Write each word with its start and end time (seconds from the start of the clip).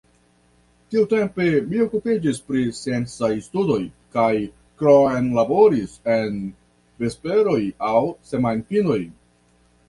Tiutempe 0.93 1.43
mi 1.73 1.81
okupiĝis 1.83 2.39
pri 2.47 2.63
sciencaj 2.77 3.29
studoj 3.47 3.77
kaj 4.15 4.31
kromlaboris 4.83 5.93
en 6.15 6.41
vesperoj 7.05 7.59
aŭ 7.93 8.03
semajnfinoj. 8.33 8.99